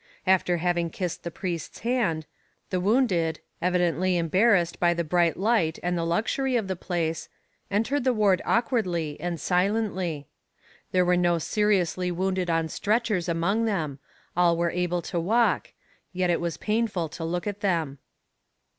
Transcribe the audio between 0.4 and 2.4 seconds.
having kissed the priest's hand,